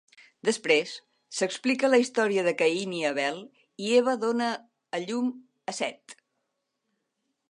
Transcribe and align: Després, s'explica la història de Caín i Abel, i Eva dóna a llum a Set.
Després, 0.47 0.93
s'explica 1.39 1.89
la 1.91 1.99
història 2.03 2.45
de 2.47 2.53
Caín 2.61 2.95
i 3.01 3.03
Abel, 3.11 3.37
i 3.89 3.93
Eva 3.99 4.17
dóna 4.25 4.49
a 5.01 5.05
llum 5.05 5.31
a 5.73 5.75
Set. 5.83 6.17